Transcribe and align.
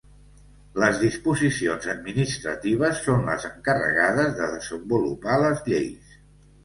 Les 0.83 1.01
disposicions 1.01 1.85
administratives 1.93 3.03
són 3.09 3.21
les 3.33 3.45
encarregades 3.53 4.33
de 4.41 4.49
desenvolupar 4.59 5.37
les 5.47 5.63
lleis. 5.69 6.17